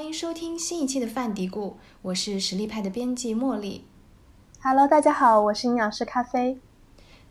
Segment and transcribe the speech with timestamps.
[0.00, 3.84] 欢迎收听新一期的饭嘀咕，我是实力派的编辑茉莉。
[4.62, 6.58] Hello，大家好，我是营养师咖啡。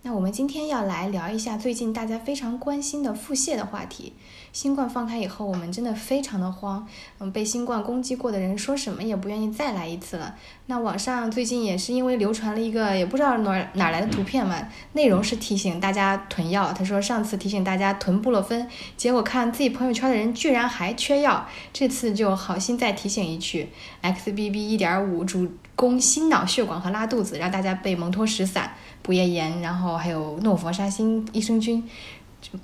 [0.02, 4.14] 那我们今天要来聊一下最近大家非常关心的腹泻的话题。
[4.54, 6.88] 新冠放开以后，我们真的非常的慌，
[7.20, 10.36] 嗯，被新冠攻击过的人说什么也不愿意再来一次了。
[10.68, 14.56] 那网上最近也是因为流传了一个也不知道哪哪来的图片嘛，
[14.93, 16.71] 内容是提醒大家囤药。
[16.71, 23.70] 他说上次提醒大家囤布洛芬，结果看自己朋友圈的人居然还缺药，这次就好心再提醒一句
[24.01, 31.87] ，XBB 一点五主攻心脑血管和拉肚子，让大家备蒙脱石散、补液盐，然后还有诺氟沙星益生菌。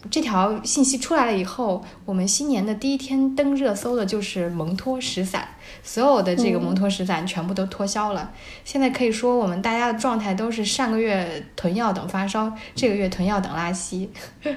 [0.10, 5.46] 这条信息出来了以后，我们新年的第一天登热搜的就是蒙脱石散，
[5.84, 8.32] 所有的这个蒙脱石散全部都脱销了。
[8.64, 14.10] 现在可以说我们大家的状态都是上个月囤药等发烧，这个月囤药等拉稀。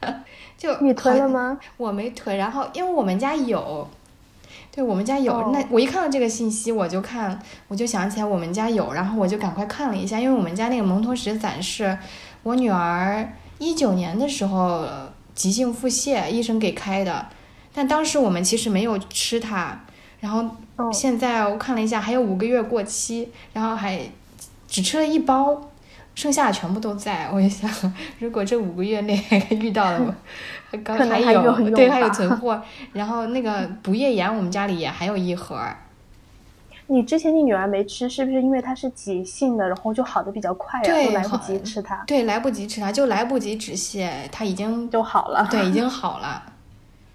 [0.56, 1.58] 就你囤了吗？
[1.76, 3.86] 我没囤，然后因为我们家有。
[4.74, 11.98] 对我们家有，那我一看到这个信息，我就看，我就想起来我们家有，然后我就赶快看了一下，因为我们家那个蒙脱石散是
[12.42, 14.88] 我女儿一九年的时候
[15.34, 17.26] 急性腹泻，医生给开的，
[17.74, 19.78] 但当时我们其实没有吃它，
[20.20, 20.42] 然后
[20.90, 24.00] 现在我看了一下，还有五个月过期，然后还
[24.66, 25.70] 只吃了一包，
[26.14, 27.28] 剩下的全部都在。
[27.30, 27.70] 我就想，
[28.20, 30.16] 如果这五个月内遇到了。
[30.78, 32.60] 刚还有对，还有存货。
[32.92, 35.58] 然后那个补液盐，我们家里也还有一盒。
[36.88, 42.02] 你之前你女儿没吃，是不是因为她是急性的，然后就好的比较快呀、对，来不及吃它。
[42.06, 45.46] 对，来不及吃它，就来不及止泻，它已经就好了。
[45.50, 46.42] 对，已经 好了。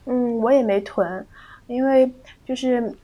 [0.05, 1.25] 嗯，我也没囤，
[1.67, 2.11] 因为
[2.45, 2.95] 就是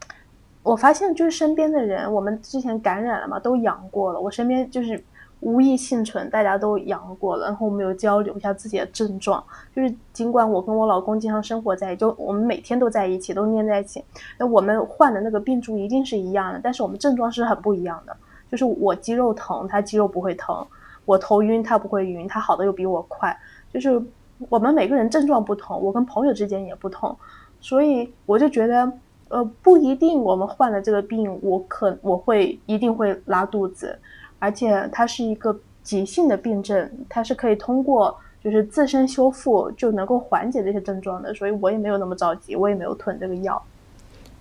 [0.64, 4.20] 我发现，就是身边的人，我们之前感染了嘛，都阳过了。
[4.20, 5.04] 我身边就是。
[5.44, 9.44] 无一幸存，大家都阳过了，然后我们有交流一下自己的症状。
[9.76, 14.04] 就是尽管我跟我老公经常生活在一起，就我们每天都在一起，都黏在一起，
[14.38, 18.16] 那我们患的那个病株一定是一样的，但是我们症状是很不一样的。
[18.50, 20.66] 就是我肌肉疼，他肌肉不会疼；
[21.06, 23.38] 我头晕，他不会晕，他好的又比我快。
[23.74, 24.02] 就是
[24.48, 27.18] 我们每个人症状不同，我跟朋友之间也不同，
[27.60, 28.92] 所以我就觉得，
[29.30, 34.00] 呃，不一定我们患了这个病，我可我会一定会拉肚子。
[34.44, 43.64] 而且它是一个急性的病症，它是可以通过就是自身修复就能够缓解这些症状的，所以我也没有那么着急，我也没有囤这个药。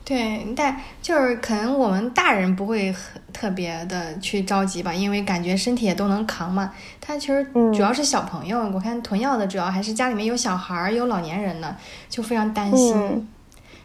[0.04, 6.72] 对，但就是可能我们大人不会很特别的去着急吧，因为感觉身体也都能扛嘛。
[7.00, 11.76] 他其实主要是小朋友，嗯、我看囤药的主要还是家里面有小孩儿、有老年人的，
[12.08, 13.28] 就非常担心，嗯、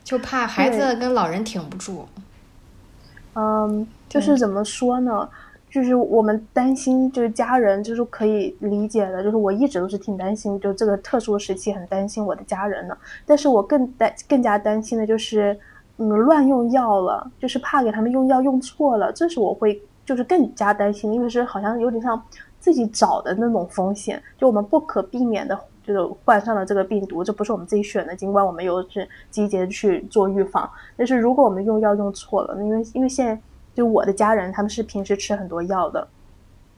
[0.04, 2.08] 就怕孩子跟老人挺不住。
[3.36, 5.30] 嗯，就是怎么说呢？
[5.70, 9.22] 就是我们担心，就是家人，就是可以理解的。
[9.22, 12.98] 就是我一直都是挺担心，就这个特殊时期很担心我的家人的。
[13.26, 15.60] 但是我更担更加担心的就是，
[15.98, 22.20] 嗯，乱用药了，就是怕给他们用药用错了，这是我会就是更加担心，因为是好像有点像
[22.62, 33.40] 自己找的那种风险，就我们不可避免的就是患上了这个病毒，这不是我们自己选的，尽管我们有是积极的去做预防，但是如果我们用药用错了，因为因为现在。
[33.78, 36.08] 就我的家人，他们是平时吃很多药的，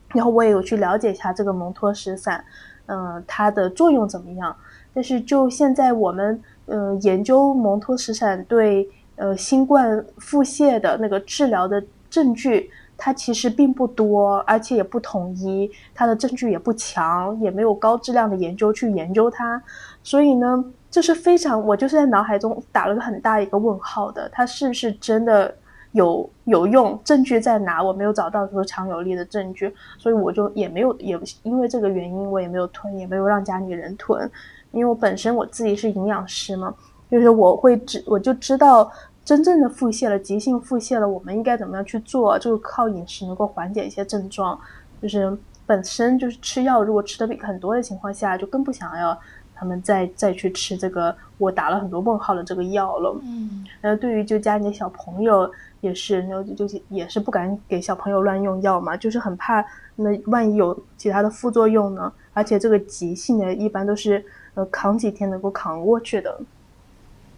[0.10, 2.44] 然后我也有去了解一下这个蒙脱石散，
[2.88, 4.54] 嗯、它的作用怎么样。
[4.94, 19.64] 但是就现在我们呃研究蒙脱石散对呃新冠腹泻的那个治疗的证据，它其实并不多，而且也不统一，它的证据也不强，也没有高质量的研究去研究它，
[20.04, 25.56] 所以呢，这是非常我就是在脑海中打了个很大一个问号的，它是不是真的？
[25.94, 27.82] 有有用，证据在哪？
[27.82, 34.30] 我没有找到说强有力的证据，所以我就也没有也因为这个原因，我也没有囤，也没有让家里人囤。
[34.72, 36.72] 因为我本身我自己是营养师嘛，
[37.10, 38.92] 就是我会知我就知道
[39.26, 42.38] 真正的腹泻了，急性腹泻了，我们应该怎么样去做？
[42.38, 44.60] 就是靠饮食能够缓解一些症状，
[45.02, 49.20] 就是本身就是吃药，如果吃的很多的情况下，就更不想要
[49.60, 53.20] 他们再再去吃这个我打了很多问号的这个药了。
[53.24, 55.52] 嗯，然后对于就家里的小朋友。
[55.82, 59.66] 也是，然后就是也是不敢给小朋友乱用药嘛，就是很怕
[59.96, 62.12] 那万一有其他的副作用呢。
[62.34, 64.22] 而且这个急性的，一般都是
[64.56, 66.38] 呃扛几天能够扛过去的。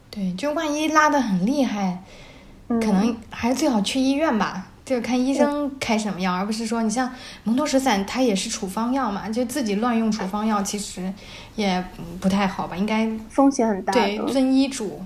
[0.09, 2.03] 对，就万一拉的很厉害，
[2.69, 7.09] 嗯、可能还是最好去医院吧，就是看医生开什么药，而不是说你像
[7.45, 11.13] 蒙脱石散，它也是处方药嘛，就自己乱用处方药，其实
[11.55, 11.81] 也
[12.19, 13.93] 不太好吧，应该风险很大。
[13.93, 14.99] 对，遵医嘱。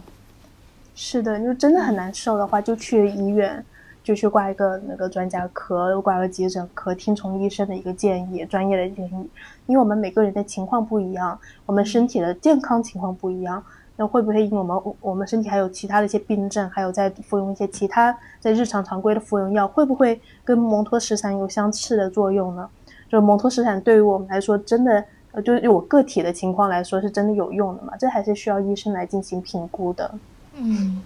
[0.95, 3.63] 是的，就真的很难受的话，就去医院，
[4.03, 9.29] 就去挂一个那个专家科，挂个急诊科，听从医生的一个建议，专业的建议。
[9.67, 13.63] 因为我们每个人的情况不一样，我们身体的健康情况不一样，
[13.97, 22.69] 那会不会因为我们我们身体还有其他的一些病症，还有在服用一些其他在日常常规的服用药，会不会跟蒙脱石散有相似的作用呢？
[23.09, 27.94] 就蒙脱石散对于我们来说，真的呃，就是我个体的情况来说，是真的有用的嘛？
[27.97, 30.13] 这还是需要医生来进行评估的。
[30.56, 31.01] 嗯，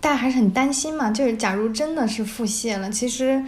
[0.00, 3.42] 大家还是很担心嘛，就是假如真的是腹泻了，其实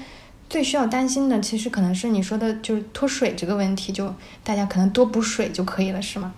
[0.48, 6.34] 最需要担心的，其实可能是你说的，就是脱水这个问题，就大家可能多补水就可以了，是吗？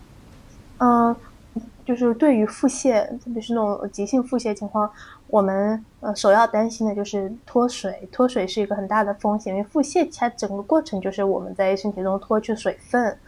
[0.79, 1.17] 嗯。
[1.85, 4.91] 就是对于腹泻，特别是那种急性腹泻情况，
[5.27, 8.09] 我们呃首要担心的就是脱水。
[8.13, 13.19] 脱水是一个很大的风险，因为腹泻它整个过程就是我们在身体中脱去水分。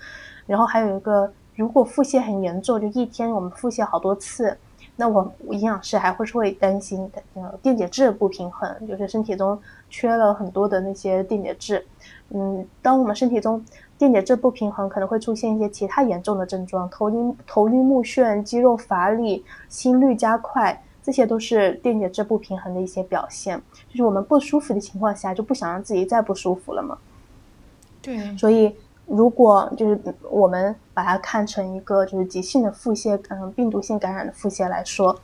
[0.47, 4.57] 然后还有一个，如果腹泻很严重，就一天我们腹泻好多次，
[4.97, 9.59] 那我营养师还会是会担心呃电解质不平衡，就是身体中
[9.89, 11.85] 缺了很多的那些电解质。
[12.31, 13.65] 嗯，当我们身体中
[13.97, 23.57] 电解质不平衡，可能会出现一些其他严重的症状，头晕、头晕目眩、肌肉乏力、心率加快，这些都是电解质不平衡的一些表现。
[23.89, 26.99] 就是我们不舒服的情况下，就不想让自己再不舒服了嘛。
[28.03, 28.37] 对。
[28.37, 28.75] 所以，
[29.07, 29.99] 如果就是
[30.29, 35.17] 我们把它看成一个就是急性的腹泻，嗯，病毒性感染的腹泻来说，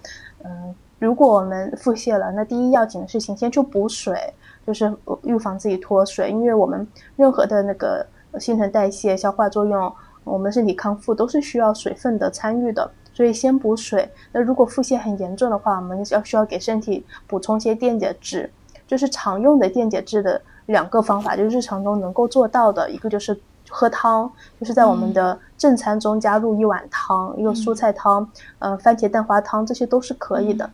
[0.44, 4.32] 嗯，如果我们腹泻了，那第一要紧的事情先去补水，
[4.64, 4.94] 就是
[5.25, 8.06] 预防自己脱水，因为我们任何的那个。
[8.38, 9.93] 新陈代谢、消化作用，
[10.25, 14.09] 我们身体康复都是需要水分的参与的，所以先补水。
[14.32, 18.50] 那如果腹泻很严重的话，我们要需要给身体补充一些电解质，
[18.87, 23.38] 就是常用的电解质的两个方法，就是日常中能够做到的，一个就是
[23.69, 28.31] 喝汤，就是在我们的正餐中加入一碗汤，一个蔬菜汤，
[28.61, 30.71] 嗯，番茄蛋花汤，这些都是可以的。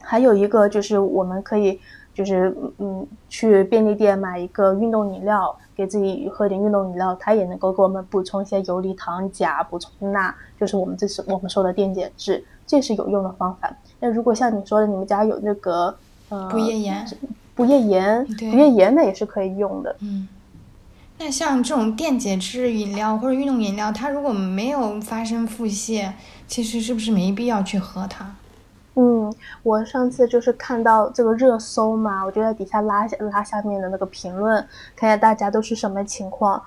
[0.00, 1.80] 还有一个就是我们可以。
[2.12, 13.74] 就是嗯，去便利店买一个运动饮料，给自己喝点运动饮料，它也能够给我们补充一些游离糖、钾，补充钠，就是我们这是我们说的电解质，这是有用的方法。
[13.98, 15.96] 那如果像你说的，你们家有那个
[16.28, 17.08] 呃不夜盐，
[17.54, 19.96] 不夜盐，不夜盐那也是可以用的。
[20.00, 20.28] 嗯，
[21.16, 26.12] 那像这种电解质饮料或者运动饮料，它如果没有发生腹泻，
[26.46, 28.34] 其实是不是没必要去喝它？
[28.96, 29.32] 嗯，
[29.62, 34.66] 我上次就是看到这个热搜嘛，我就在底下拉下拉下面的那个评论，
[34.96, 36.60] 看一下大家都是什么情况。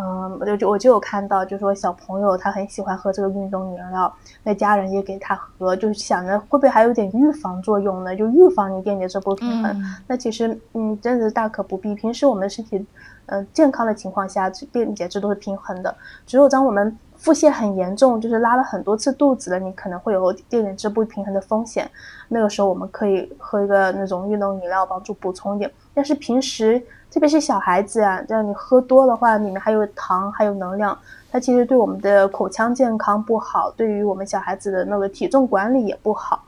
[0.00, 8.14] 嗯，我就我就有看到，就说小朋友他很喜欢喝这个运动饮料，那家人也给他喝，就是想着会不会还有点预防作用呢？
[8.14, 9.84] 就预防你电解质不平衡。
[10.06, 11.96] 那其实嗯，真的是大可不必。
[11.96, 12.86] 平时我们身体
[13.26, 15.92] 嗯健康的情况下，电解质都是平衡的。
[16.24, 21.90] 只有当我们腹泻很严重，就是拉了很多次肚子了，你可能会有电解质不平衡的风险。
[22.28, 25.70] 那个时候我们可以喝一个那种运动饮料，帮助补充一点。
[25.92, 26.80] 但是平时，
[27.10, 30.96] 特别是小孩子啊，这样你喝多的话，里面还有糖，还有能量，
[31.30, 36.40] 它其实对我们的口腔健康不好，对于我们小孩子的那个体重管理也不好。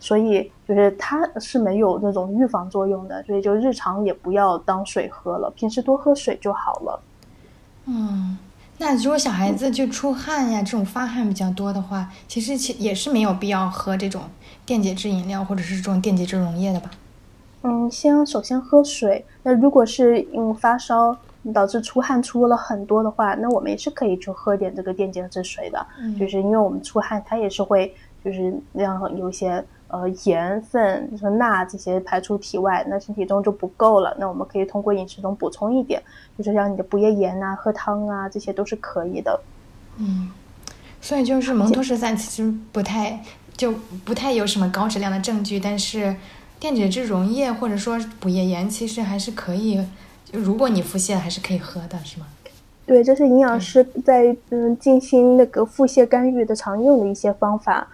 [0.00, 7.00] 所以就是它是没有那种预防作用的，所以就日常也不要当水喝了，平时多喝水就好了。
[7.86, 8.38] 嗯。
[8.78, 14.22] 那如果小孩子就出汗呀，这种发汗比较多的话，其实其也是没有必要喝这种
[14.66, 16.90] 电解质饮料或者是这种电解质溶液的吧？
[17.62, 19.24] 嗯，先首先喝水。
[19.42, 21.16] 那如果是嗯发烧
[21.52, 25.86] 导致出汗出了很多的话，那我们也是可以去喝点这个电解质水的。
[26.00, 29.64] 嗯，就是因为我们出汗，它也是会就是让有一些。
[29.88, 34.16] 呃，盐分、就是钠这些排出体外，那身体中就不够了。
[34.18, 36.02] 那我们可以通过饮食中补充一点，
[36.36, 39.38] 就是像你的补液盐啊、喝汤啊，这些都是可以的。
[39.98, 40.30] 嗯，
[41.00, 43.22] 所以就是蒙脱石散其实不太
[43.56, 43.72] 就
[44.04, 46.16] 不太有什么高质量的证据，但是
[46.58, 49.76] 电解质溶液或者说补液盐其实还是可以，
[50.24, 52.26] 就如果你腹泻还是可以喝的，是吗？
[52.86, 57.86] 对，这是营养师在嗯进行那个腹泻干预的常用的一些方法。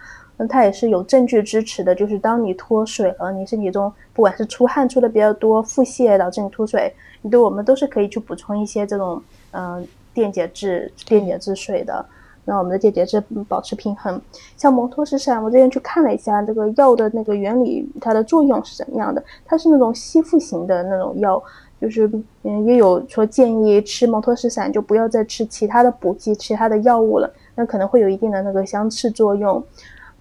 [0.47, 9.21] 它也是有证据支持的，就是当你脱水了，你身体中不管是出汗出的比较多，腹泻导致你脱水，你对我们都是可以去补充一些这种
[9.51, 12.05] 嗯电解质、电解质水的，
[12.45, 14.19] 让我们的电解质保持平衡。
[14.57, 19.23] 像蒙脱石散，我之前去看了一下这个药的那个原理，它的作用是怎么样的？
[19.45, 21.41] 它是那种吸附型的那种药，
[21.79, 22.09] 就是
[22.43, 29.63] 嗯也有说建议吃蒙脱石散就不要再吃其他的补剂、其他的药物了，那可能会有一定的那个相斥作用。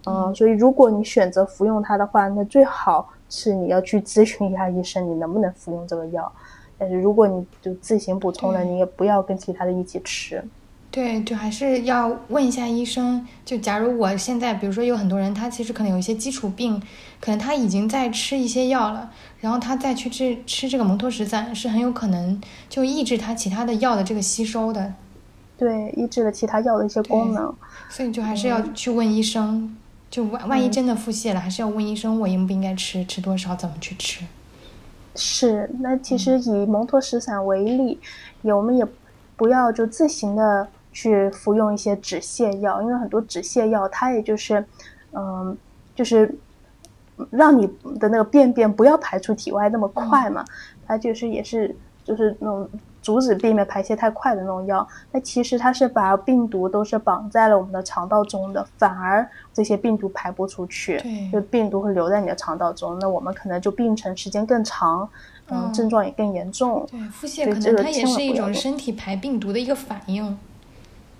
[0.06, 6.32] 嗯，所以如果你选择服用它的话，那最好是你要去咨询一下医生，你能不能服用这个药。
[6.78, 10.42] 但是如果你就自行补充了，你也不要跟其他的一起吃。
[10.90, 13.24] 对，就还是要问一下医生。
[13.44, 16.82] 就假如我现在，比如说有很多人，他其实可能有一些基础病，
[17.20, 24.92] 可能他已经在吃一些药了，然后他再去吃吃这个蒙脱石散，是很有可能就抑制他其他的药的这个吸收的。
[25.56, 27.54] 对，抑制了其他药的一些功能。
[27.90, 29.76] 所以就还是要去问医生。
[30.10, 34.24] 就万万一真的腹泻了，还是要问医生我应不应该吃，吃多少，怎么去吃。
[35.14, 38.00] 是，那其实以蒙脱石散为例，
[38.42, 38.84] 也我们也
[39.36, 44.64] 不要就自行的去服用一些止泻药，因为很多止泻药它也就是，
[45.12, 45.56] 嗯，
[45.94, 46.34] 就是
[47.30, 47.66] 让你
[47.98, 50.44] 的那个便便不要排出体外那么快嘛，
[50.86, 52.68] 它就是也是就是那种。
[53.02, 61.00] 阻止病的排泄太快的那种药，那其实它是把病毒都是绑在了我们的肠道中的，反而这些病毒排不出去，
[61.32, 65.08] 就病毒会留在你的肠道中，那我们可能就病程时间更长，
[65.48, 66.86] 嗯，症状也更严重。
[66.90, 70.38] 对，腹泻可能它也是一种身体排病毒的一个反应。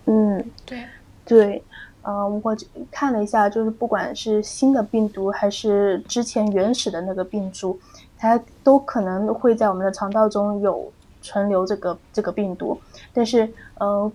[0.05, 0.85] 嗯，对，
[1.25, 1.65] 对，
[2.03, 2.57] 嗯，我
[2.91, 7.79] 看了一下，就是不管是新的病毒还是之前原始的那个病株，
[8.19, 10.93] 它都可能会在我们的肠道中有。
[11.23, 12.79] 存留这个这个病毒，
[13.13, 14.11] 但是呃，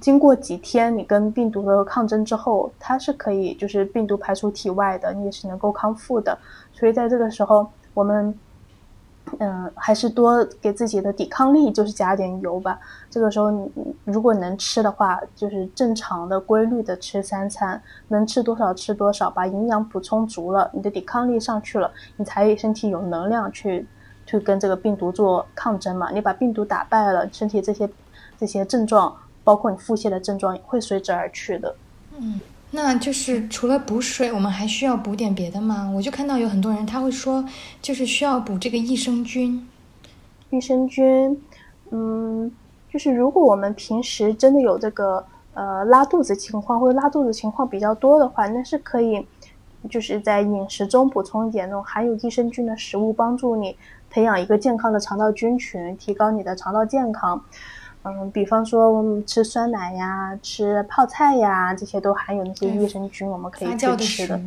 [0.00, 6.36] 经过几天你跟病毒的抗争之后，它是可以就是病毒排出体外的，你也是能够康复的。
[6.72, 8.38] 所以在这个时候，我们
[9.38, 12.78] 嗯还是多给自己的抵抗力就是加点油吧。
[13.10, 13.70] 这个时候你
[14.04, 23.86] 如果能吃的话，就是正常的规律的吃三餐，能吃多少吃多少，把营养补充足了，你的抵抗力上去了，你才身体有能量去。
[24.26, 26.10] 去跟这个病毒做抗争嘛？
[26.10, 27.88] 你把病毒打败了，身体这些
[28.38, 31.74] 这些症状，包括你腹泻的症状，会随之而去的。
[32.18, 32.40] 嗯，
[32.72, 35.90] 那就是除了补水，我们还需要补点别的吗？
[35.94, 37.44] 我就看到有很多人他会说，
[37.80, 39.66] 就是需要补这个益生菌。
[40.50, 41.40] 益生菌，
[41.90, 42.50] 嗯，
[42.90, 49.26] 就是如果我们平时真的有这个呃拉肚子情况，或者拉肚子情况比较多的话，那是可以
[49.88, 53.76] 就是在饮食中补充一点那种含有益生菌的食物，帮助你。
[54.08, 57.38] 培养一个健康的肠道菌群，提高你的肠道健康。
[58.02, 64.40] 嗯，比方说我们吃酸奶呀、吃泡菜呀，这些都含有那些益生菌，我们可以去吃的。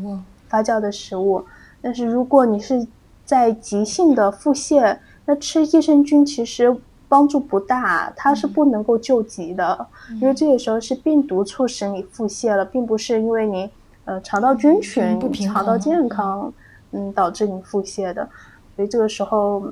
[0.47, 1.45] 发酵的食物。
[1.81, 2.87] 但是如果你是
[3.25, 6.75] 在急性的腹泻，那吃益生菌其实
[7.07, 9.85] 帮助不大，它是不能够救急的，
[10.19, 13.69] 因为这个时候是病毒促使你腹泻了，并不是因为你
[14.09, 16.51] 呃肠道菌群、肠道健康
[16.91, 18.27] 嗯导致你腹泻的。
[18.75, 19.71] 所以这个时候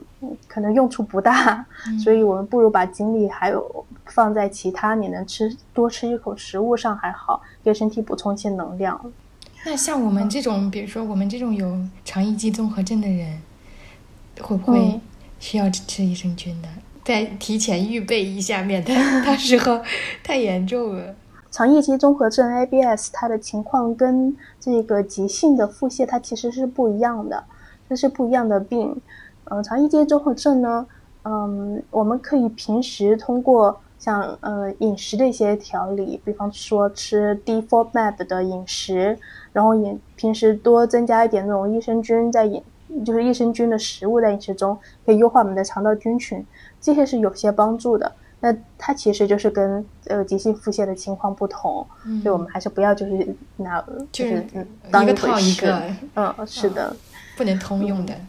[0.49, 1.65] 可能用处不大，
[2.03, 8.99] 所以我们不如把精力还有放在其他你能吃多吃一口食物上还好，给身体补充一些能量。
[9.65, 13.41] 那像我们这种，比如说我们这种有肠易激综合症的人，
[14.41, 14.99] 会不会
[15.39, 16.67] 需要吃益生菌的？
[17.05, 18.93] 再提前预备一下，免得
[19.25, 19.81] 到时候
[20.21, 21.15] 太严重了。
[21.49, 27.43] 肠易激综合症 （ABS） 它的情况跟这个急性的腹泻它其实是不一样的。
[27.89, 28.99] 这是不一样的病，
[29.45, 30.85] 嗯，肠易激综合症呢，
[31.23, 39.17] 嗯，我们可以平时通过像呃饮食的一些调理，比方说吃 D four map 的饮食，
[39.53, 42.61] 然后也平时多增加一点那种益生菌在饮，
[43.05, 46.45] 就是益生菌的食物在饮食中，可以优化我们的肠道菌群，
[46.81, 48.11] 这些是有些帮助的。
[48.39, 51.85] 那它其实就是跟呃急性腹泻的情况不同，
[52.21, 54.45] 所以我们还是不要就是拿就是
[54.91, 55.81] 当一个套一个，
[56.15, 56.95] 嗯，是的。
[57.37, 58.19] 不能通用的，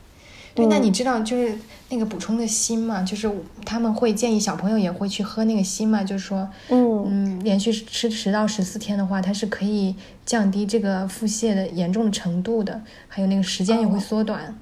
[0.55, 3.03] 对，那你知道就是那个补充的锌嘛？
[3.03, 3.27] 就是
[3.65, 6.05] 他们会建议小朋友也会去喝那个锌嘛？
[6.05, 9.97] 就是说，嗯嗯，连续吃十到十四天的话，它是可以
[10.27, 14.45] 降低这个腹泻的严重的程度的，还有那个时间也会缩短。
[14.45, 14.55] 哦，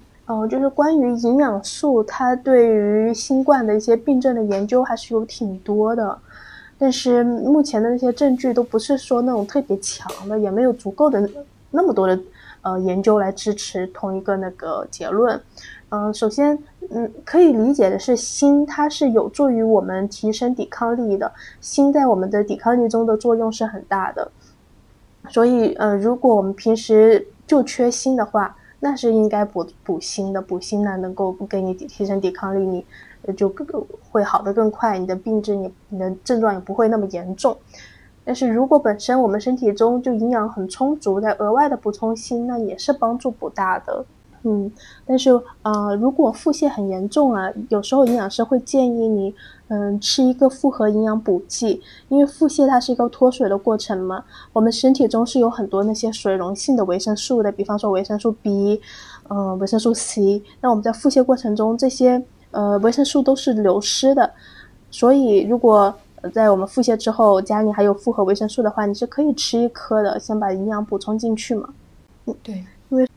[0.48, 6.18] 就是关于营养素，它对于新冠的一些病症的研究还是有挺多的，
[6.78, 11.28] 但是目前的那些证据都不是说那种特别强的，也没有足够的
[11.70, 12.18] 那么多的。
[12.62, 15.40] 呃，研究来支持同一个那个结论。
[15.90, 16.58] 嗯，首先，
[16.90, 21.30] 嗯，可以理解的是，锌它是有助于我们提升抵抗力的。
[21.60, 24.28] 锌在我们的抵抗力中的作用是很大的。
[25.28, 30.40] 所以，呃，如果我们平时就缺锌的话，那是应该补补锌的。
[30.40, 32.84] 补锌呢，能够给你提升抵抗力，
[33.24, 37.56] 你就更会好的更快，你的病症你你的症状也不会那么严重。
[38.24, 44.04] 但是如果本身我们身体中就营养很充足，再额外的补充锌，那也是帮助不大的。
[44.48, 44.70] 嗯，
[45.04, 45.30] 但是
[45.62, 49.34] 呃，如果腹泻很严重啊，有时候营养师会建议你，
[49.66, 58.80] 嗯，吃一个复合营养补剂，因为腹泻它是一个脱水的过程嘛，我们身体中是有很多那些水溶性的维生素的，比方说维生素 B，
[59.28, 62.22] 嗯，维生素 C，那我们在腹泻过程中，这些
[62.52, 64.30] 呃维生素都是流失的，
[64.92, 65.92] 所以如果
[66.32, 71.68] 在我们腹泻之后，家里还有复合维生素的话，你是可以吃一颗的，先把营养补充进去嘛。
[72.26, 72.64] 嗯，对，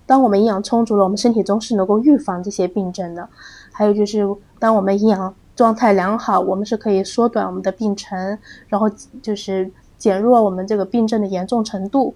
[0.10, 3.30] 当我们营养充足了，我们身体中是能够预防这些病症的。
[3.72, 8.36] 还有就是，当我们营养状态良好，我们是可以缩短我们的病程，
[8.70, 8.90] 然后
[9.22, 12.16] 就是减弱我们这个病症的严重程度。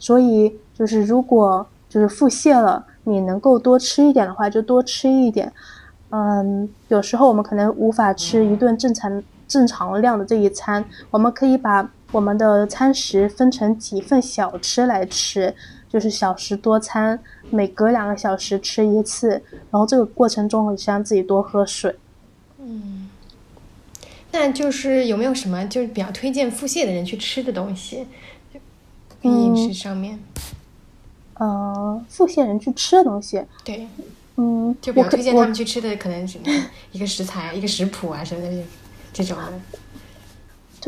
[0.00, 5.52] 所以就是如果就是腹泻了，你能够多吃一点的话，就多吃一点。
[6.10, 15.54] 嗯，有时候我们可能无法吃一顿正常正常量的这一餐，我们可以把我们的餐食分成几份小吃来吃，
[15.88, 17.18] 就是小食多餐，
[17.50, 19.30] 每隔两个小时吃一次，
[19.70, 21.94] 然后这个过程中你让自己多喝水。
[22.58, 23.10] 嗯，
[24.32, 28.06] 那就是有没有什么就是比较推荐腹泻的人去吃的东西？
[29.22, 30.18] 饮食上面，
[31.34, 33.86] 呃，腹泻人去吃的东西，对，
[34.36, 36.38] 嗯，就比较推荐他们去吃的，可能是
[36.92, 38.64] 一个食材、一个食谱啊什么的
[39.12, 39.52] 这种的。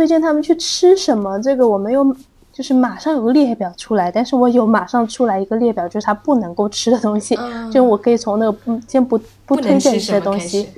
[0.01, 1.39] 推荐他们去吃什么？
[1.41, 2.03] 这个我没有，
[2.51, 7.39] 就是马上有个列表出来，但是我有马上出来一个列表，就是他不能够吃的东西，
[7.71, 10.71] 就我可以从那个嗯，先不不推荐吃的东西，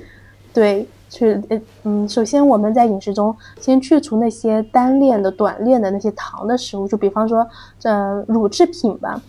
[0.53, 0.85] 对。
[1.09, 7.47] 去呃嗯，首先我们在饮食中先去除那些单链的、短链的那些糖的食物，就比方说
[7.83, 9.21] 呃乳制品吧，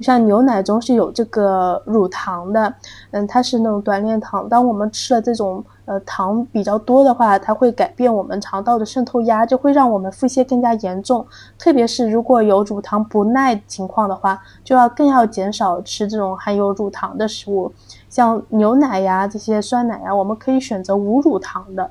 [0.00, 2.74] 像牛奶中是有这个乳糖的，
[3.10, 4.48] 嗯，它是那种短链糖。
[4.48, 11.26] 当我们吃了这种呃糖比较多的话，它会改变我们肠道的渗透压，就会让我们腹泻更加严重。
[11.58, 17.72] 特别是如果有乳糖不耐情况的话，就要更要减少吃这种含有乳糖的食物。
[18.08, 21.90] 像牛奶呀这些酸奶呀，我们可以选择无乳糖的，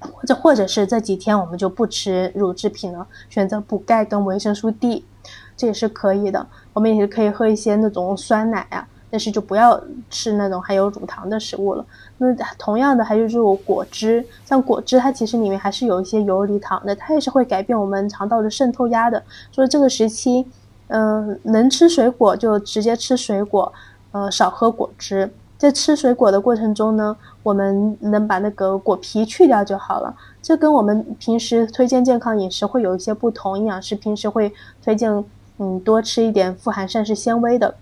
[0.00, 5.04] 或者或者是这几天我们就不吃乳制品了，选择补钙跟维生素 D，
[5.56, 6.46] 这也是可以的。
[6.72, 11.84] 我们也是可以喝一些那种酸奶啊，但是就不要吃那种含有乳糖的食物了。
[12.18, 19.22] 那同样的还有就是果汁，像果汁它其实里面还是有一些游离糖的，它也是会改变我们肠道的渗透压的。
[19.50, 20.46] 所以这个时期，
[20.88, 23.72] 嗯，能吃水果就直接吃水果。
[24.12, 25.30] 呃，少喝果汁。
[25.58, 30.14] 在吃水果的过程中呢，我们能把那个果皮去掉就好了。
[30.40, 33.58] 这跟我们平时推荐健康饮食会有一些不同。
[33.58, 34.50] 营养师平时会
[34.82, 35.22] 推荐，
[35.58, 37.74] 嗯，多吃一点富含膳食纤维的。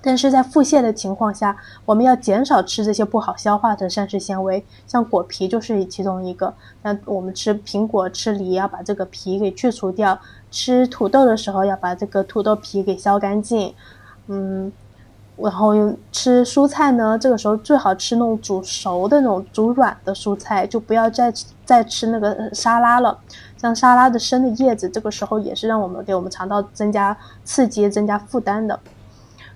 [0.00, 6.52] 但是在腹泻的情况下，我们要减少吃这些不好消化的膳食纤维，像果皮就是其中一个。
[6.82, 10.16] 那我们吃苹果、吃梨，要把这个皮给去除掉；
[10.50, 13.74] 吃土豆的时候，要把这个土豆皮给削干净。
[14.28, 14.72] 嗯。
[15.34, 15.72] 然后
[16.12, 21.32] 吃蔬菜呢，这个时候最好吃那种煮熟的那种煮软的蔬菜，就不要再
[21.64, 23.18] 再吃那个沙拉了。
[23.62, 28.80] 像沙拉的生的叶子，这个时候也是让我们给我们肠道增加刺激、增加负担的。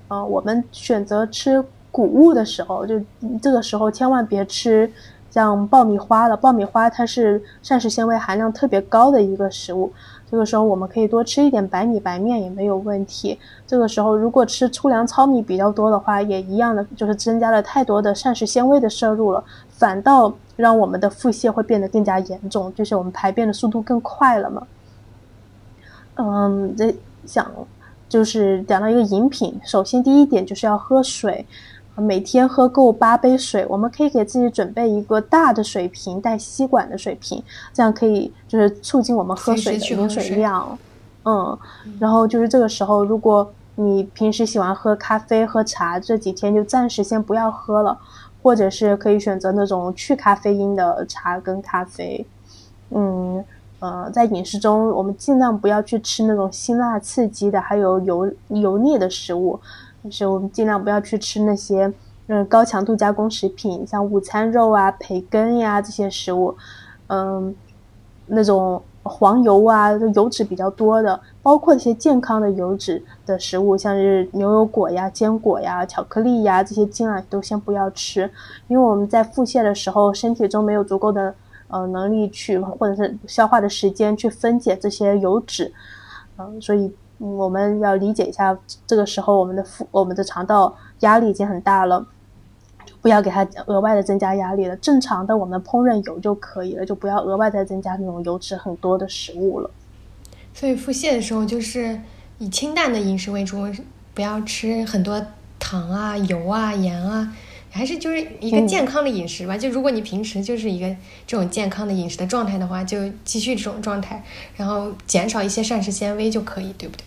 [0.06, 2.94] 呃，我们选择吃谷物的时候，就
[3.42, 4.88] 这个时候千万别吃
[5.28, 6.36] 像爆米花了。
[6.36, 9.92] 爆米花它是膳食纤维含量特别高的一个食物。
[10.30, 13.38] 这个时候我们可以多吃一点白米白面也没有问题。
[13.66, 24.66] 这个时候如果吃粗粮糙米比较多的话，也一样的，就是增加了太多的膳食纤维的摄入了，反倒让我们的腹泻会变得更加严重，就是我们排便的速度更快了嘛。
[26.16, 27.50] 嗯，这想
[28.08, 31.46] 就是讲到一个饮品，首先第一点就是要喝水。
[31.96, 40.78] 每天喝够八杯水，我们可以给自己准备一个大的水瓶，带吸管的水瓶，这样可以就是促进我们喝水的饮水量。
[41.24, 41.58] 嗯，
[41.98, 47.98] 然后就是这个时候，如果你平时喜欢喝咖啡、喝茶，这几天就暂时先不要喝了，
[48.42, 52.26] 或者是可以选择那种去咖啡因的茶跟咖啡。
[52.90, 53.44] 嗯，
[53.80, 59.58] 呃，在饮食中，我们尽量不要去吃那种辛辣刺激的，还有油油腻的食物。
[60.06, 61.92] 就是我们尽量不要去吃那些
[62.28, 66.56] 嗯高强度加工食品，像午餐肉啊、培根呀这些食物，
[67.08, 67.54] 嗯，
[68.26, 78.30] 那种黄油啊、油脂比较多的，包括一些健康的油脂的食物，像是牛油果呀、坚果呀、巧克力呀这些，尽量都先不要吃，
[78.68, 81.34] 因为我们在腹泻的时候，身体中没有足够的
[81.68, 85.72] 呃能力去或者是消化的时间去分解这些油脂，
[86.38, 86.94] 嗯，所以。
[87.18, 92.06] 我们要理解一下，这个时候我们的腹、我们的肠道压力已经很大了，
[92.84, 94.76] 就不要给它额外的增加压力了。
[94.76, 99.70] 正常的我们烹饪油就可以了，就不要额外再增加那种油脂很多的食物了。
[100.52, 102.00] 所以腹泻的时候，就是
[102.38, 103.66] 以清淡的饮食为主，
[104.14, 105.20] 不要吃很多
[105.58, 107.32] 糖啊、油啊、盐啊。
[107.76, 109.56] 还是就是一个健康的饮食吧。
[109.56, 110.88] 就如果你平时就是一个
[111.26, 114.24] 这种健康的饮食的状态的话，就继续这种状态，
[114.56, 117.04] 然后减少一些膳食纤维就可以，对不对？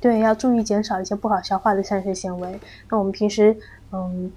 [0.00, 2.60] 对，要注意减少一些不好消化的膳食纤维。
[2.88, 3.56] 那我们平时，
[3.90, 4.30] 嗯，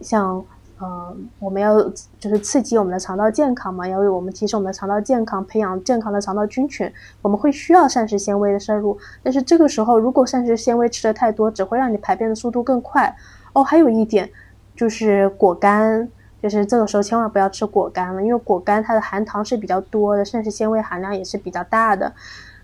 [0.00, 0.44] 像，
[0.78, 1.80] 呃，我们要
[2.18, 8.98] 就是刺激我们的肠道健康嘛，要为我们提升我们的肠道健康，培养健康的肠道菌群，我们会需要膳食纤维的摄入。
[9.22, 13.14] 但是这个时候，如果膳食纤维吃的太多，只会让你排便的速度更快。
[13.52, 14.28] 哦，还有一点。
[14.82, 16.08] 就是果干，
[16.42, 22.12] 就是这个时候千万不要吃果干了，因为果干它的含糖是比较多的，膳食纤维含量也是比较大的。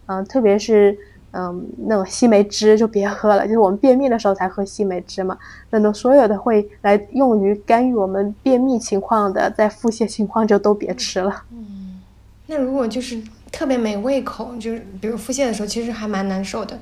[0.07, 0.99] 嗯，特别是
[1.31, 5.39] 嗯，那种西梅汁就别喝了，就是我们便秘的时候才喝西梅汁嘛。
[5.71, 11.45] 那种所有的会来用于干预我们便秘情况的，在腹泻情况就都别吃了。
[11.53, 12.01] 嗯，
[12.49, 16.77] 那如果就是特别没胃口，就是比如腹泻的时候，其实还蛮难受的，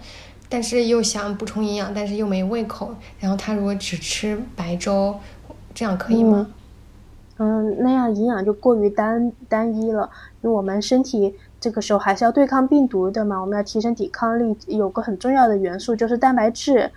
[0.48, 5.14] 但是又想补充营养，但是又没胃口，然后他如果只吃白粥，
[5.74, 6.48] 这样可以吗？
[7.38, 10.08] 嗯，那样营养就过于单单一了，
[10.42, 11.34] 因为我们身体。
[11.58, 16.88] 这个时候还是要对抗病毒的嘛，我们要提升抵抗力，有个很重要的元素就是蛋白质，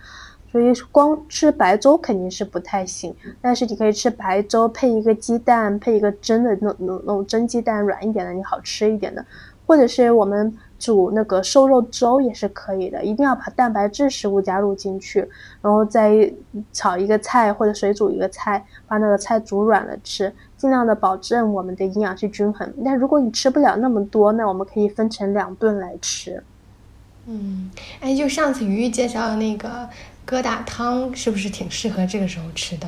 [0.51, 3.15] 所以光吃白粥肯定是不太行。
[3.41, 9.25] 但是你可以吃白粥配一个鸡蛋，配一个蒸的那那那种蒸鸡蛋，软一点的，你好吃一点的，
[9.65, 10.55] 或者是我们。
[10.79, 15.19] 煮那个瘦肉粥也是可以的，一定要把蛋白质食物加入进去，
[15.61, 16.31] 然后再
[16.71, 22.73] 炒一个菜或者水煮一个菜，把那个菜煮软了吃，尽量的保证我们的营养是均衡。
[22.83, 26.41] 但如果你吃不了那么多，那我们可以分成两顿来吃。
[27.27, 29.87] 嗯，哎，就上次鱼鱼介绍的那个
[30.25, 32.87] 疙瘩汤，是不是挺适合这个时候吃的？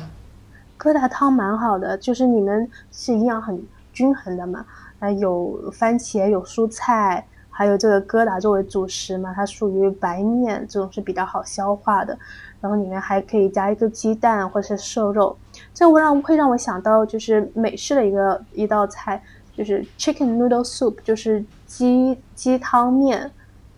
[0.78, 4.64] 疙瘩汤蛮好的，就是你们是营养很均衡的嘛，
[4.98, 7.26] 啊，有番茄，有蔬菜。
[7.54, 12.18] 还有这个疙瘩作为主食嘛，它属于白面，这种是比较好消化的。
[12.60, 15.36] 然后里面还可以加一个鸡蛋或是瘦肉，
[15.74, 19.20] 这会让会让我想到就是美式的一个一道菜，
[19.52, 23.28] 就是 chicken noodle soup，就是鸡鸡汤面，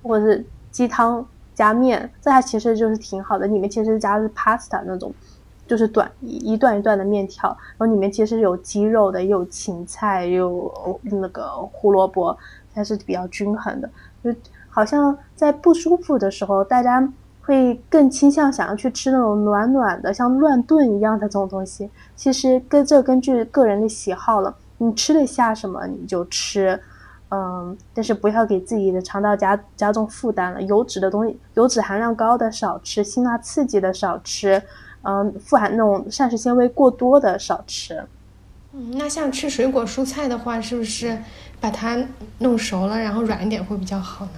[0.02, 3.46] 或者是鸡汤加面，这它其实就是挺好的。
[3.46, 5.10] 里面其实加的是 pasta 那种，
[5.66, 12.36] 就是短一段一段的面条，然后里面其实有鸡肉的，也有芹菜，有那个胡萝卜。
[12.74, 13.88] 还是比较均衡的，
[14.22, 14.34] 就
[14.68, 17.08] 好像在不舒服的时候，大家
[17.40, 21.88] 会更倾向想要去吃那种暖暖的，像乱炖一样的这种东西。
[22.16, 26.80] 其实跟这根据个人的喜好了，你吃得下什么你就吃，
[27.30, 30.60] 嗯，但是不要给自己的肠道加加重负担了。
[30.62, 34.60] 油脂的东西，油脂含量高的少吃，辛辣刺激的少吃，
[35.02, 38.02] 嗯，富含那种膳食纤维过多的少吃。
[38.76, 41.16] 嗯，那像吃水果蔬菜的话，是不是？
[41.60, 41.96] 把它
[42.40, 44.32] 弄熟了，然后软一点会比较好呢。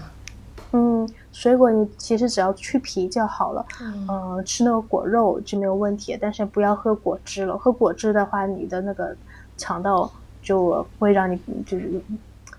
[0.72, 3.66] 嗯，水果你其实只要去皮就好了。
[3.80, 7.58] 嗯，吃那个果肉就没有问题，但是不要喝果汁了。
[7.58, 9.16] 喝果汁的话，你的那个
[9.56, 10.08] 肠道
[10.40, 12.00] 就会让你就是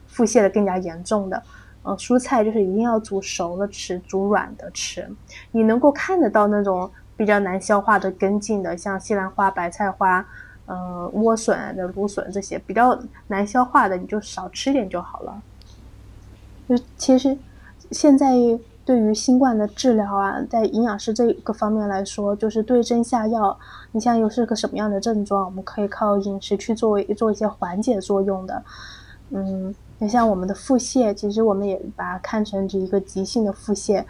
[0.08, 1.42] 腹泻的更加严重的。
[1.86, 5.08] 嗯，蔬菜就是一定要煮熟了吃，煮软的吃。
[5.52, 10.26] 你能够看得到那种比较难消化的根茎的，像西兰花、白菜花。
[10.68, 15.42] 呃，莴笋的芦笋这些比较难消化的，你就少吃点就好了。
[16.70, 17.38] 就其实
[17.92, 18.36] 现在
[18.84, 23.58] 对于新冠的治疗啊，在营养师这个方面来说，就是对症下药。
[23.94, 28.64] 你像又是个什么样的症状，我们可以靠饮食去做做一些缓解作用的。
[29.30, 34.04] 嗯，你像我们的腹泻，其实我们也把它看成是一个急性的腹泻。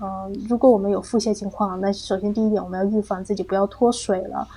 [0.00, 4.48] 嗯，如果我们有腹泻情况，那首先第一点，我们要预防自己不要脱水了。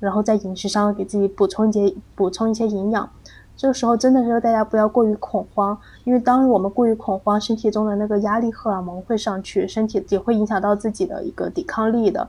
[0.00, 3.08] 然后在饮食上给自己补充一些补充一些营养，
[3.56, 12.28] 这个时候真的是大家不要过于恐慌，因为当我们过于恐慌，身体中的那个压力荷尔蒙会上去，身体也会影响到自己的一个抵抗力的，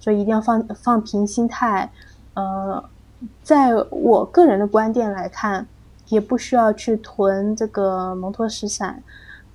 [0.00, 1.90] 所以一定要放放平心态。
[2.34, 2.82] 呃，
[3.42, 5.66] 在我个人的观点来看，
[6.08, 9.02] 也不需要去囤这个蒙脱石散。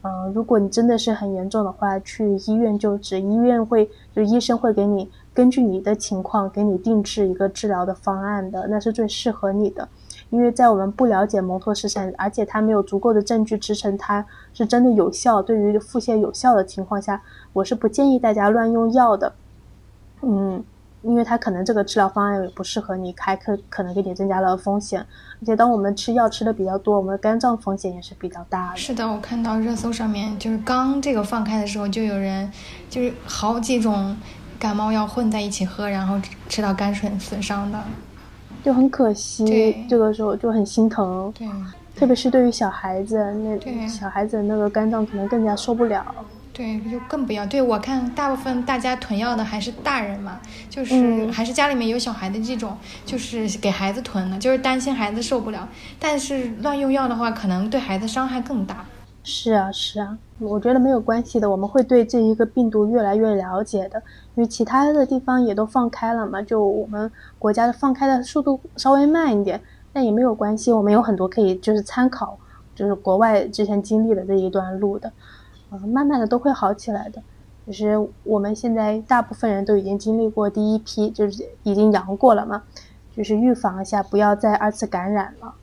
[0.02, 5.10] 嗯，如果你真的是很严重的话，去医院就诊，医院会就医生会给你。
[5.34, 9.88] 根据你的情况给你定制一个治疗的方案的，那是最适合你的。
[10.30, 17.22] 因为在我们不了解蒙脱石散，而且它没有足够的证据支撑它是真的有效，对于腹泻有效的情况下，
[17.54, 19.34] 我是不建议大家乱用药的。
[20.22, 20.64] 嗯，
[21.02, 25.00] 因为它可能这个治疗方案也不适合你，还可可能给你增加了风险。
[25.42, 28.78] 而且当我们吃药吃的比较多，我们的肝脏风险也是比较大的。
[28.78, 32.52] 是的，我看到热搜上面就是刚这个放开的时候，就有人
[32.90, 34.16] 就是好几种。
[34.60, 37.82] 感冒药混在一起喝，然后吃到肝损损伤的，
[38.62, 39.86] 就很可惜。
[39.88, 41.34] 这个时候就很心疼。
[41.34, 41.48] 对，
[41.96, 46.06] 特别是对于小孩子，那小孩子那个肝脏可能更加受不了。
[46.60, 47.46] 对，就更不要。
[47.46, 55.70] 对我看，大部分大家囤药的还是大人嘛，就是还是家里面有小孩的这种，就是给孩子囤的，就是担心孩子受不了。
[55.98, 58.86] 但是乱用药的话，可能对孩子伤害更大。
[59.24, 61.50] 是啊，是啊，我觉得没有关系的。
[61.50, 63.98] 我们会对这一个病毒越来越了解的，
[64.36, 66.42] 因为其他的地方也都放开了嘛。
[66.42, 69.62] 就我们国家的放开的速度稍微慢一点，
[69.94, 70.74] 但也没有关系。
[70.74, 72.38] 我们有很多可以就是参考，
[72.76, 75.10] 就是国外之前经历的这一段路的，
[75.72, 77.22] 嗯，慢慢的都会好起来的。
[77.68, 82.64] 就是我们现在大部分人都已经经历过第一批，就是已经阳过了嘛，
[83.16, 85.54] 就是预防一下，不要再二次感染了。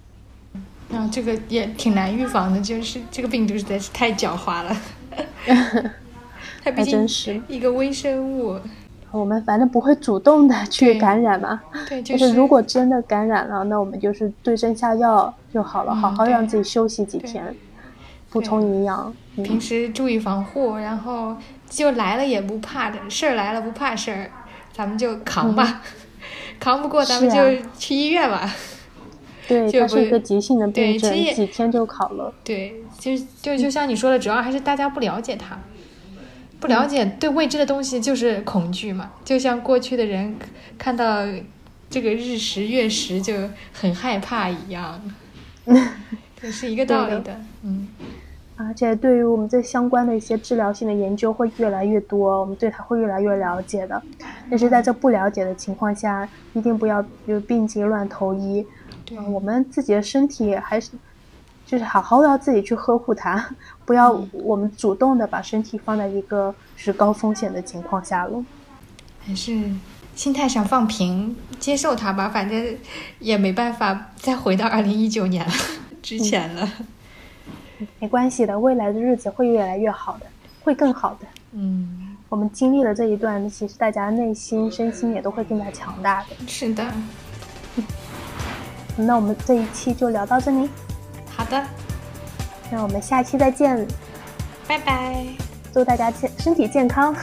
[0.88, 4.76] 然后这个也挺难预防的，就是这个病毒实在是太狡猾了。
[6.62, 8.56] 还毕真是一个微生物。
[9.10, 17.56] 我们反正不会主动的去感染嘛，对，就是如果真的感染了，那我们就是对症下药就好了，好好让自己休息几天，
[18.30, 19.12] 补充营养。
[19.44, 21.36] 平时注意防护，然后
[21.68, 24.30] 就来了也不怕的事儿来了不怕事儿，
[24.72, 25.82] 咱们就扛吧，
[26.58, 28.54] 扛不过咱们就去医院吧。
[29.46, 32.32] 对， 它是一个急性的病症，几天就好了。
[32.42, 35.58] 对，就就就像你说的，主要还是大家不了解它。
[36.58, 40.34] 不了解对未知的东西就是恐惧嘛，就像过去的人
[40.78, 41.22] 看到
[41.90, 43.34] 这个日食月食就
[43.74, 45.00] 很害怕一样，
[46.40, 47.38] 这是一个道理的。
[47.62, 47.86] 嗯，
[48.56, 54.02] 而且对于我们这相关的一些治疗性的研究会越来越多，我们对它会越来越了解的。
[54.50, 58.66] 但是在这不了解的情况下，一定不要就病急乱投医。
[59.04, 60.90] 对，我们自己的身体还是。
[61.68, 63.44] 就是好好的要自己去呵护它，
[63.84, 68.44] 不要我们主动的把身体放在一个就是高风险的情况下了。
[69.18, 69.68] 还是
[70.14, 72.76] 心态上放平，接受它吧，反正
[73.18, 75.52] 也没办法再回到二零一九年了
[76.00, 76.68] 之前了。
[77.98, 80.26] 没关系的，未来的日子会越来越好的，
[80.62, 81.26] 会更好的。
[81.52, 86.28] 嗯，我们经历了这一段，其实大家内心身心也都会更加强大的。
[86.46, 86.84] 是的。
[88.96, 90.68] 那我们这一期就聊到这里。
[91.28, 91.62] 好的，
[92.70, 93.86] 那我们下期再见，
[94.66, 95.26] 拜拜！
[95.72, 97.14] 祝大家健身体健康，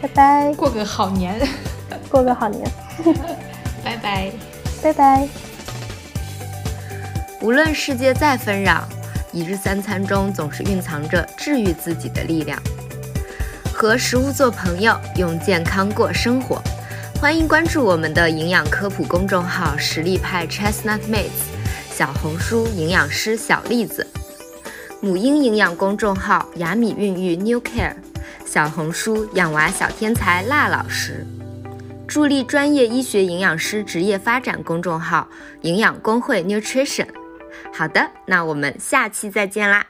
[0.00, 0.52] 拜拜！
[0.54, 1.40] 过个好年，
[2.10, 2.68] 过个好年，
[3.84, 4.32] 拜拜，
[4.82, 5.28] 拜拜！
[7.40, 8.82] 无论世界再纷扰，
[9.32, 12.60] 一日三餐中总是蕴藏着治愈自己的力量。
[13.72, 16.62] 和食物做朋友，用健康过生活。
[17.18, 21.30] 欢迎关注我们的营养科普公众号“实力派 Chestnut mate。
[21.90, 24.06] 小红书营养师小栗子，
[25.00, 27.94] 母婴营养公众号雅米孕育 New Care，
[28.44, 31.26] 小红书养娃小天才辣老师，
[32.06, 35.28] 助力专业医学营养师职业发展公众号
[35.62, 37.06] 营养工会 Nutrition。
[37.72, 39.86] 好的，那我们下期再见啦。